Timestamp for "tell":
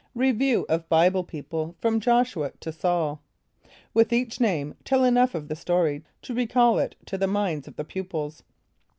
4.83-5.03